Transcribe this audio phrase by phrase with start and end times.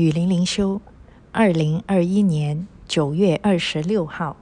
[0.00, 0.80] 雨林灵修，
[1.30, 4.34] 二零二一年九月二十六号，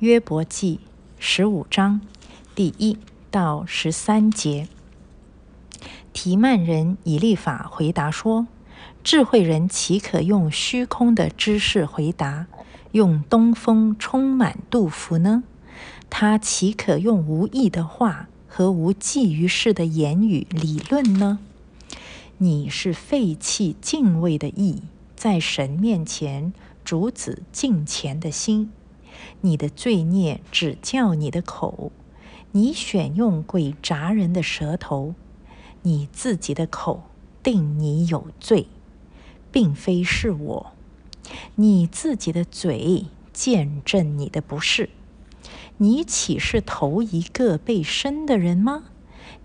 [0.00, 0.80] 约伯记
[1.18, 2.02] 十五章
[2.54, 2.98] 第一
[3.30, 4.68] 到十三节。
[6.12, 8.46] 提曼人以立法回答说
[9.02, 12.46] ：“智慧人岂可用虚空的知识回答，
[12.92, 15.44] 用东风充满杜甫呢？
[16.10, 21.38] 他岂可用无意的话和无济于事的言语理论呢？”
[22.40, 24.82] 你是废弃敬畏的意，
[25.16, 26.52] 在神面前
[26.84, 28.70] 主子敬虔的心。
[29.40, 31.90] 你的罪孽只叫你的口，
[32.52, 35.16] 你选用鬼杂人的舌头，
[35.82, 37.02] 你自己的口
[37.42, 38.68] 定你有罪，
[39.50, 40.72] 并非是我。
[41.56, 44.90] 你自己的嘴见证你的不是。
[45.78, 48.84] 你岂是头一个被生的人吗？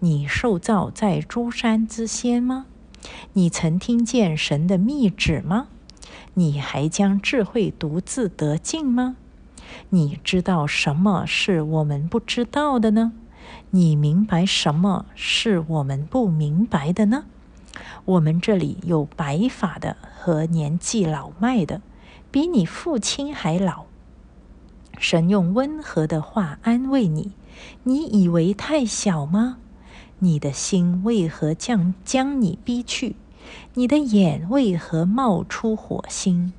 [0.01, 2.67] 你受造在诸山之先吗？
[3.33, 5.67] 你曾听见神的密旨吗？
[6.35, 9.15] 你还将智慧独自得尽吗？
[9.89, 13.13] 你知道什么是我们不知道的呢？
[13.71, 17.25] 你明白什么是我们不明白的呢？
[18.05, 21.81] 我们这里有白发的和年纪老迈的，
[22.29, 23.85] 比你父亲还老。
[24.99, 27.31] 神用温和的话安慰你，
[27.83, 29.57] 你以为太小吗？
[30.23, 33.17] 你的心为何将将你逼去？
[33.73, 36.53] 你的眼为何冒出火星，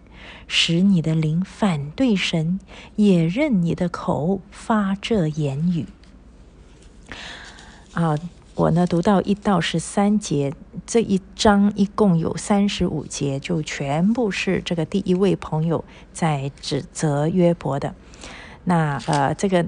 [0.47, 2.61] 使你的灵反对神，
[2.97, 5.87] 也任你的口发这言语？
[7.95, 8.19] 啊，
[8.55, 10.53] 我呢读到一到十三节，
[10.87, 17.95] 这一章一共有三十五节，就全部是这个第一位朋友在指责约伯的。
[18.65, 19.67] 那呃，这个。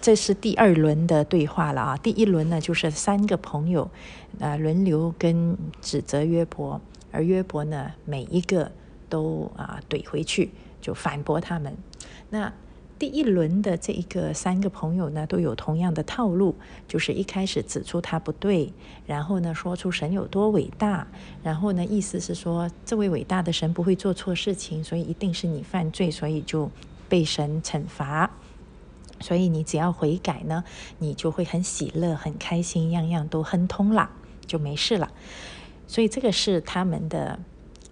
[0.00, 1.96] 这是第二轮的对话了啊！
[1.96, 3.88] 第一轮呢，就是三个朋友，
[4.40, 6.80] 呃，轮流跟指责约伯，
[7.12, 8.72] 而约伯呢，每一个
[9.08, 11.76] 都啊怼回去，就反驳他们。
[12.30, 12.52] 那
[12.98, 16.54] 第一轮的这一个三个朋友呢，都有同样的套路，
[16.88, 18.72] 就是一开始指出他不对，
[19.06, 21.06] 然后呢，说出神有多伟大，
[21.42, 26.70] 然后呢，意思是说这位伟大的神不会做错事情，所以一定是你犯罪，所以就
[27.08, 28.30] 被神惩罚。
[29.24, 30.62] 所以你只要悔改呢，
[30.98, 34.10] 你就会很喜乐、很开心，样样都亨通啦，
[34.46, 35.10] 就没事了。
[35.86, 37.38] 所以这个是他们的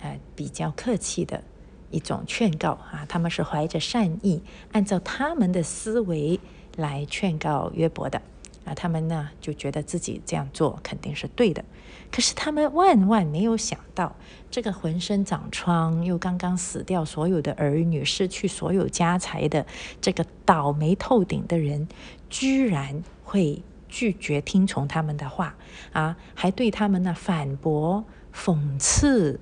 [0.00, 1.42] 呃比较客气的
[1.90, 6.38] 一种劝告啊，他们是怀着善意，按照他们的思维
[6.76, 8.20] 来劝告约伯的。
[8.64, 11.64] 啊，他们呢就觉得自己这样做肯定是对的，
[12.10, 14.14] 可是他们万万没有想到，
[14.50, 19.66] 这个浑身长疮又刚刚死掉所有的儿女、失去所有家财的
[20.00, 21.88] 这个倒霉透顶的人，
[22.30, 25.56] 居然会拒绝听从他们的话
[25.92, 29.40] 啊，还对他们呢反驳、讽刺。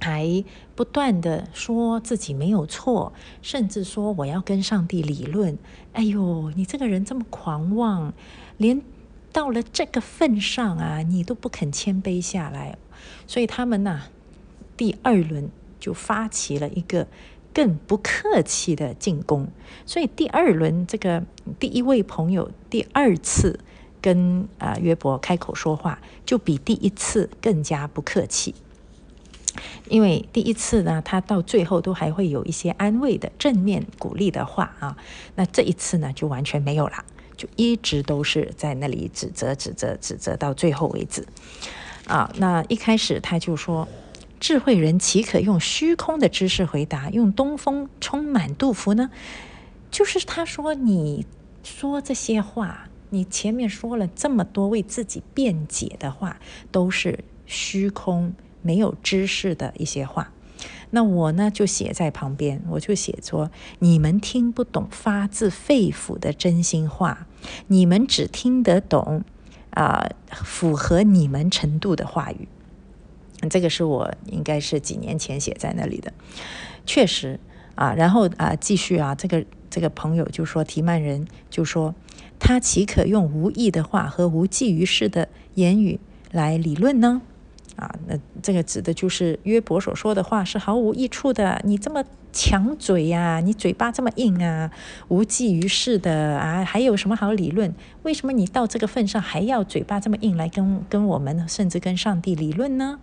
[0.00, 0.44] 还
[0.74, 5.58] 不断的说自己没有错，甚至说我要跟上帝理论。
[5.92, 8.12] 哎呦，你这个人这么狂妄，
[8.56, 8.80] 连
[9.32, 12.78] 到了这个份上啊，你都不肯谦卑下来。
[13.26, 14.02] 所以他们呐，
[14.76, 15.50] 第二轮
[15.80, 17.06] 就发起了一个
[17.52, 19.48] 更不客气的进攻。
[19.84, 21.24] 所以第二轮这个
[21.58, 23.60] 第一位朋友第二次
[24.00, 28.54] 跟啊约伯开口说话，就比第一次更加不客气。
[29.88, 34.96] 因为第一次呢，他到最后都还会有一些安慰的、正面鼓励的话啊。
[35.34, 37.04] 那这一次呢，就完全没有了，
[37.36, 41.26] 就一直都是在那里指责、指责、指责到最后为止。
[42.06, 43.86] 啊，那一开始他就说
[44.40, 49.10] ：“智慧人岂可用虚空的知识回答，用东风充满杜甫呢？”
[49.90, 51.26] 就是他说：“你
[51.62, 56.38] 说这些话，你前面说了这么多为自己辩解的话，
[56.70, 60.32] 都是虚空。”没有知识的一些话，
[60.90, 67.26] 那我呢就写在旁边，我就写说：你们听不懂发自肺腑的真心话，
[67.68, 69.24] 你们只听得懂
[69.70, 72.48] 啊符合你们程度的话语。
[73.48, 76.12] 这个是我应该是几年前写在那里的，
[76.84, 77.38] 确实
[77.76, 77.94] 啊。
[77.94, 81.94] 然后啊，继续啊，这个这个朋友就说提曼人就说
[82.40, 86.00] 他岂可用无意的话和无济于事的言语
[86.32, 87.22] 来理论呢？
[87.78, 91.62] 啊，那这个指的就是约伯所说的话是毫无益处的。
[91.64, 94.68] 你这么强嘴呀，你嘴巴这么硬啊，
[95.06, 97.72] 无济于事的啊，还有什么好理论？
[98.02, 102.98] 为什么你到这个份上还要嘴巴这么硬来跟跟我们，甚至跟上帝理论呢？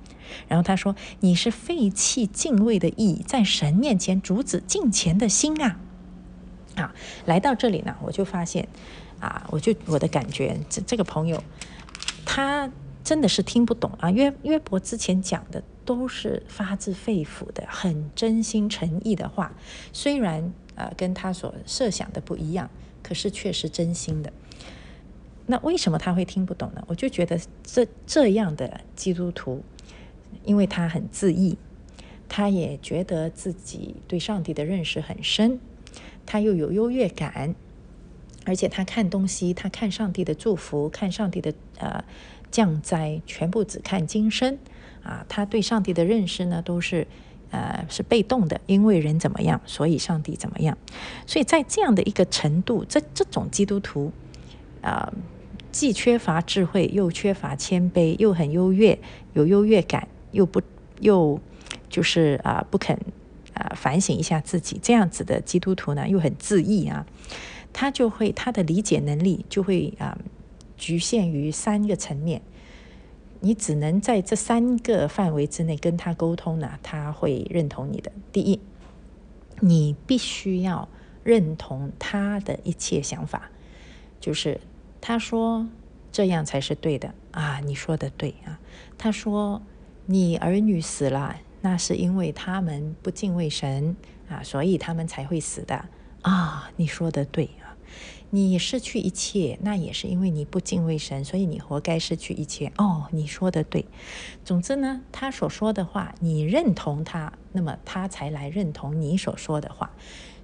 [0.50, 5.80] 然后他说：“你是废弃敬畏的意，在神面前阻止敬虔的心啊！”
[6.76, 6.94] 啊，
[7.26, 8.68] 来到这里呢，我就发现，
[9.22, 11.42] 啊，我就我的感觉，这这个朋友
[12.26, 12.70] 他。
[13.06, 14.10] 真的是听不懂啊！
[14.10, 19.56] 约约伯之前讲的都是发自肺腑的、很真心诚意的话。
[19.94, 22.68] 虽然呃跟他所设想的不一样，
[23.04, 24.34] 可是却是真心的。
[25.46, 26.84] 那为什么他会听不懂呢？
[26.88, 29.64] 我就觉得这这样的基督徒，
[30.44, 31.60] 因为他很自意，
[32.28, 35.60] 他也觉得自己对上帝的认识很深，
[36.26, 37.54] 他又有优越感。
[38.48, 42.04] 而且他看东西，他看上帝的祝福，看上帝的呃
[42.56, 44.58] 降灾，全部只看今生
[45.04, 45.26] 啊。
[45.28, 47.06] 他对上帝的认识呢，都是
[47.52, 50.78] 呃是被动的，因为人怎么样，所以上帝怎么样。
[51.28, 54.14] 所以在这样的一个程度，这这种基督徒
[54.82, 55.12] 啊，
[55.70, 58.98] 既缺乏智慧，又缺乏谦卑，又很优越，
[59.34, 60.62] 有优越感，又不
[61.02, 61.38] 又
[61.90, 62.98] 就是啊不肯
[63.54, 67.06] 啊反省一下自己，这样子的基督徒呢，又很自义啊。
[67.74, 70.18] 他就会他的理解能力就会啊
[70.78, 72.42] 局限于三个层面，
[73.40, 78.12] 你只能在这三个范围之内跟他沟通呢，他会认同你的。
[78.32, 78.60] 第一，
[79.60, 80.88] 你必须要
[81.24, 83.50] 认同他的一切想法，
[84.20, 84.60] 就是
[85.00, 85.68] 他说
[86.12, 88.60] 这样才是对的啊，你说的对啊。
[88.98, 89.62] 他说
[90.06, 93.96] 你儿女死了，那是因为他们不敬畏神
[94.30, 95.86] 啊，所以他们才会死的
[96.22, 97.50] 啊，你说的对。
[98.30, 102.72] 你失去一切，那也是因为你不敬畏神，所以你活该失去一切。
[102.78, 103.86] 哦，你说的对。
[104.44, 109.92] 总之呢，他所说的话，你认同他，那么他才来认同你所说的话。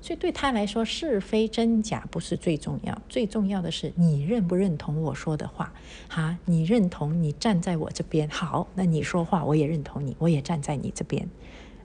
[0.04, 5.72] 所以对他来说，是非真假不是最重要，最重要的是你认不认同我说的话。
[6.08, 11.30] 哈，你认同，你站在我这边，好，那你说话我也认同你，我也站在你这边。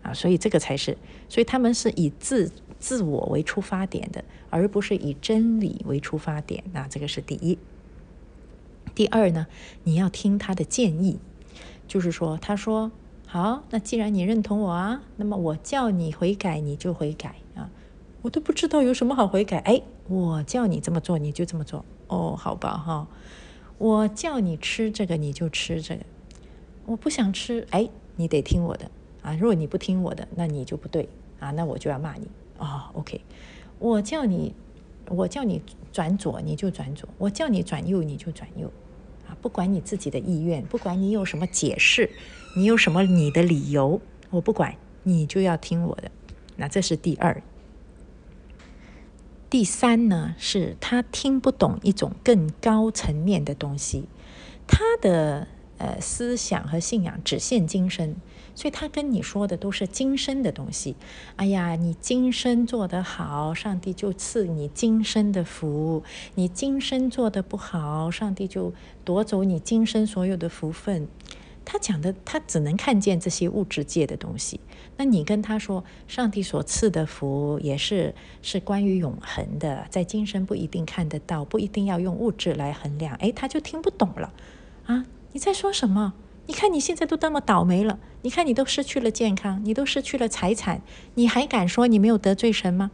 [0.06, 0.97] 啊，所以这个才是，
[1.29, 2.50] 所以他们是以自。
[2.79, 6.62] 自我为出发点的，而不是以真理为出发点。
[6.75, 7.58] 那这个是第一。
[8.94, 9.47] 第二呢，
[9.85, 11.19] 你要听他的建议，
[11.88, 12.93] 就是说，他说
[13.26, 17.70] 好，那既然你认同我啊，那么我叫你悔改，你就悔改啊。
[18.20, 19.56] 我都不知道有什么好悔改。
[19.61, 21.82] 哎，我叫你这么做，你就这么做。
[22.09, 23.09] 哦，好吧哈。
[23.79, 26.02] 我叫你吃这个，你就吃这个。
[26.85, 28.91] 我不想吃，哎，你得听我的
[29.26, 29.34] 啊。
[29.34, 31.08] 如果你不听我的，那你就不对
[31.40, 32.28] 啊，那我就要骂你。
[32.58, 33.20] 啊，OK，
[33.78, 34.55] 我叫你，
[35.11, 35.61] 我叫你
[35.93, 38.73] 转左，你就转左；我叫你转右，你就转右。
[39.28, 42.08] 啊，不管你自己的意愿，不管你有什么解释，
[42.56, 44.00] 你有什么你的理由，
[44.31, 46.11] 我不管，你就要听我的。
[46.56, 47.43] 那这是第二。
[49.50, 54.08] 第三呢，是他听不懂一种更高层面的东西，
[54.67, 55.46] 他的
[55.76, 58.17] 呃思想和信仰只限今生。
[58.56, 60.97] 所以他跟你说的都是今生的东西。
[61.37, 66.03] 哎呀，你今生做得好，上帝就赐你今生的福；
[66.35, 68.73] 你今生做得不好，上帝就
[69.05, 71.06] 夺走你今生所有的福分。
[71.64, 74.61] 他讲的，他只能看见这些物质界的东西。
[74.97, 83.14] 那你跟他说，上帝所赐的福也是是关于永恒的，在今生不一定看得到，不一定要用物质来衡量。
[83.17, 84.32] 哎，他就听不懂了。
[84.87, 86.14] 啊，你在说什么？
[86.47, 90.81] 你看你现在都那么倒霉了，你看你都失去了健康，你都失去了财产，
[91.15, 92.91] 你还敢说你没有得罪神吗？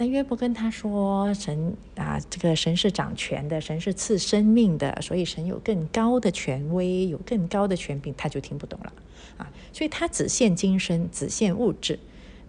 [0.00, 8.92] 那约伯跟他说，神啊，这个神是掌权的，神是赐生命的，所以神有更高的权威，有更高的权柄，他就听不懂了
[9.38, 9.50] 啊。
[9.72, 11.98] 所以他只限今生，只限物质。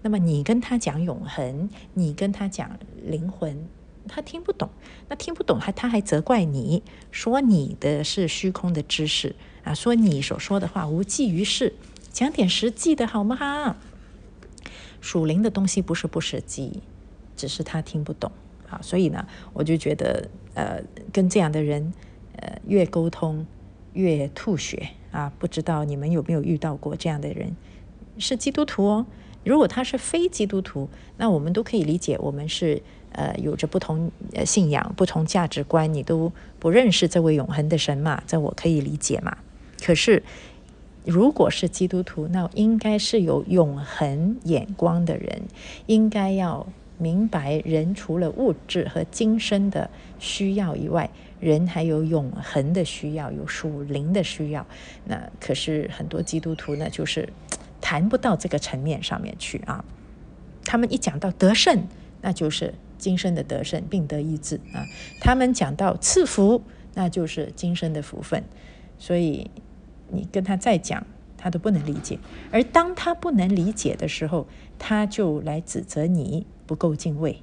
[0.02, 3.68] 那么你跟他讲永恒，你跟他讲灵魂，
[4.08, 4.70] 他听不懂。
[5.08, 9.36] 那听不懂还他还责怪你说你的是虚空的知识。
[9.64, 11.74] 啊，说你所说的话无济于事，
[12.12, 13.76] 讲点实际的好吗？
[15.02, 16.82] 属灵的东西不是不实际，
[17.38, 18.32] 只是他听不懂
[18.70, 18.80] 啊。
[18.82, 20.82] 所以呢，我就觉得，呃，
[21.14, 21.94] 跟这样的人，
[22.36, 23.46] 呃，越沟通
[23.94, 25.32] 越吐血啊。
[25.40, 27.56] 不知道你们有没有遇到过这样的人？
[28.18, 29.06] 是基督徒哦。
[29.46, 32.82] 如果他是非基督徒，那我们都可以理解，我们是
[33.14, 34.12] 呃有着不同
[34.46, 38.22] 信仰、不同价值观，你都不认识这位永恒的神嘛？
[38.28, 39.38] 这我可以理解嘛？
[39.84, 40.24] 可是，
[41.06, 45.42] 如果是基督徒，那应该是有永恒眼光的人，
[45.88, 46.68] 应该要
[46.98, 51.10] 明白，人除了物质和今生的需要以外，
[51.40, 54.68] 人还有永恒的需要，有属灵的需要。
[55.06, 57.30] 那可是很多基督徒呢，就是
[57.80, 59.84] 谈不到这个层面上面去啊。
[60.66, 61.88] 他们一讲到得胜，
[62.22, 64.86] 那就是今生的得胜，并得医治啊。
[65.22, 66.62] 他们讲到赐福，
[66.94, 68.44] 那就是今生的福分。
[69.00, 69.50] 所以。
[70.12, 71.06] 你跟他再讲，
[71.38, 72.20] 他都不能理解。
[72.52, 74.48] 而当他不能理解的时候，
[74.78, 77.42] 他就来指责你不够敬畏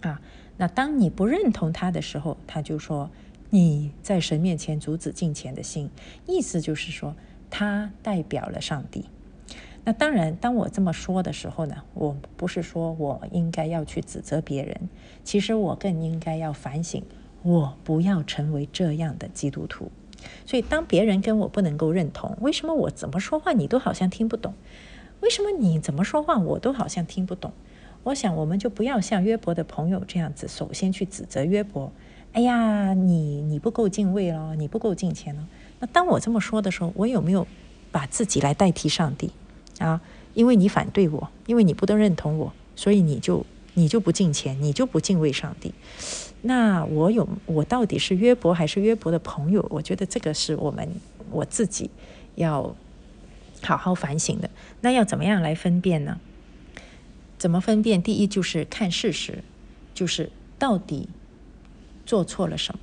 [0.00, 0.20] 啊。
[0.56, 3.10] 那当你不认同他的时候，他就说
[3.50, 5.90] 你在神面前阻止敬虔的心，
[6.26, 7.14] 意思就是说
[7.50, 9.04] 他代表了上帝。
[9.84, 14.88] 那当然，当我这么说的时候呢，我不是说我应该要去指责别人，
[15.22, 17.04] 其实我更应该要反省，
[17.44, 19.92] 我不要成为这样的基督徒。
[20.44, 24.54] 所以，当别人跟我不能够认同，为什么我怎么说话你都好像听不懂？
[25.20, 27.52] 为什么你怎么说话我都好像听不懂？
[28.02, 31.90] 我想，我们就不要像约伯的朋友这样子，首先去指责约伯。
[32.32, 35.48] 哎呀，你你不够敬畏了，你不够敬虔了。
[35.80, 37.46] 那当我这么说的时候，我有没有
[37.90, 39.32] 把自己来代替上帝？
[39.78, 40.00] 啊，
[40.34, 43.44] 因为你反对我，因为你不都认同我，所以你就
[43.76, 45.72] 你就不敬虔，你就不敬畏上帝。
[46.40, 49.64] 那我有我到底是约伯还是约伯的朋友？
[49.70, 50.88] 我觉得这个是我们
[51.30, 51.90] 我自己
[52.36, 52.74] 要
[53.62, 54.48] 好好反省的。
[54.80, 56.18] 那要怎么样来分辨呢？
[57.36, 58.02] 怎么分辨？
[58.02, 59.44] 第一就是看事实，
[59.94, 61.10] 就是到底
[62.06, 62.80] 做错了什么，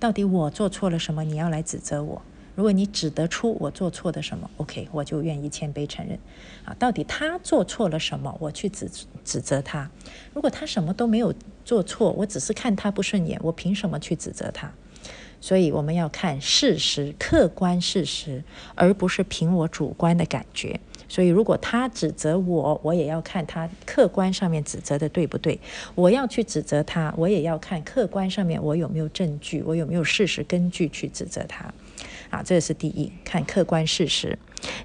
[0.00, 1.22] 到底我做错了什么？
[1.22, 2.22] 你要来指责我。
[2.56, 6.18] 如果你指得出我做错的什么，OK，我就愿意谦卑承认。
[6.64, 8.90] 啊，到底他做错了什么，我去指
[9.24, 9.88] 指责他。
[10.34, 11.32] 如果他什么都没有
[11.64, 14.72] 做错，我只是看他不顺眼，我凭什么去指责他？
[15.38, 18.42] 所以我们要看事实，客观事实，
[18.74, 20.80] 而不是凭我主观的感觉。
[21.08, 25.60] 所以如果他指责我，我也要看他客观上面指责的对不对。
[25.94, 31.72] 我要去指责他，我也要看客观上面我有没有证据，我有没有事实根据去指责他。
[32.30, 34.38] 啊，这是第一，看客观事实；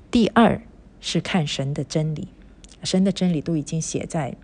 [0.10, 0.62] 第二
[1.00, 2.28] 是看神的真理，
[2.84, 4.36] 神的真理都已经写在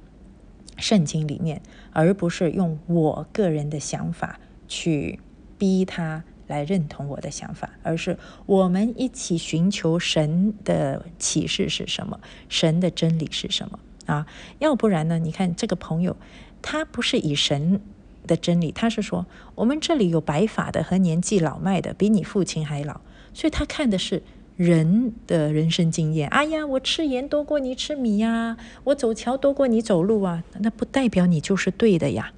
[0.77, 1.61] 圣经里面，
[1.91, 5.19] 而不是用我个人的想法去
[5.57, 14.25] 逼他来认同我的想法，而是我们一起寻求神的启示是什么，神的真理是什么啊？
[14.59, 15.19] 要不然呢？
[15.19, 16.15] 你看这个朋友，
[16.61, 17.81] 他不是以神。
[18.27, 23.01] 的真理，他是说，我们这里有白发的和年纪老迈的，比你父亲还老，
[23.33, 24.21] 所以他看的是
[24.55, 26.27] 人的人生经验。
[26.29, 32.33] 哎呀，我吃盐多过你吃米呀，我走桥多过你走路啊，那不代表你就是对的呀。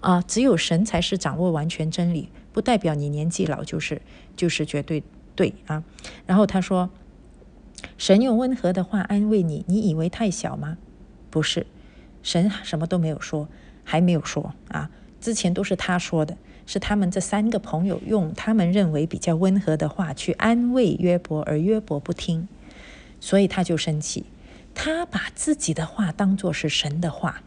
[0.00, 4.02] 啊，只有神才是掌握完全真理，不代表你年纪老就是
[4.34, 5.02] 就是绝对
[5.36, 5.84] 对啊。
[6.26, 6.90] 然后他说，
[7.96, 10.76] 神用温和的话安慰你，你以为太小吗？
[11.30, 11.66] 不是，
[12.22, 13.46] 神什么都没有说，
[13.84, 14.90] 还没有说啊。
[15.22, 16.36] 之前都是他说的，
[16.66, 22.48] 是他们这三个朋友用他们认为比较温和的话去安慰约伯，而约伯不听，
[23.20, 24.26] 所以他就生气。
[24.74, 27.42] 他把自己的话当作是神的话，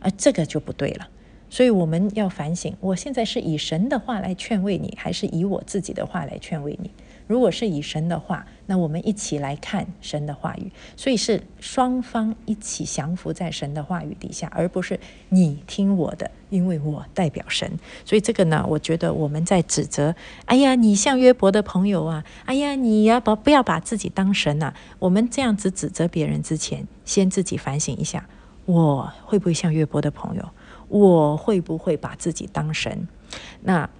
[0.00, 1.08] 而这个就不对了。
[1.48, 6.90] 所以我们要反省：我现在是以神的话来劝慰你，还是以我自己的话来劝慰你？
[7.26, 17.70] 如果是以神的话，那我们一起来看神的话语，所以是双方一起降服在神的话语底下，而不是你听我的，因为我代表神。
[18.04, 20.14] 所以这个呢，我觉得我们在指责，
[20.44, 24.72] 哎呀，你像约伯的朋友啊，哎呀，你要把不要把自己当神呐？
[24.98, 28.28] 我们这样子指责别人之前，先自己反省一下，
[28.64, 30.48] 我会不会像约伯的朋友？
[30.88, 33.08] 我会不会把自己当神？
[33.62, 33.90] 那？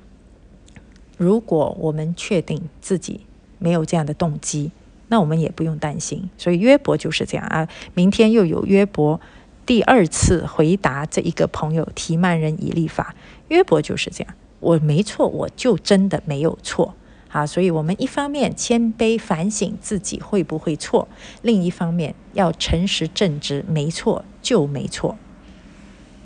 [1.17, 3.21] 如果我们确定自己
[3.59, 4.71] 没有这样的动机，
[5.09, 6.29] 那我们也不用担心。
[6.37, 7.69] 所以约伯就是这样啊。
[7.95, 9.21] 明天又有约伯
[9.65, 13.15] 第二次回答这一个朋友提曼人以立法，
[13.49, 14.35] 约伯就是这样。
[14.61, 16.95] 我没错，我就真的没有错
[17.29, 17.47] 啊。
[17.47, 21.09] 所以我们一方面谦卑反省自己会不会错，
[21.43, 25.17] 另一方面要诚实正直，没错就没错。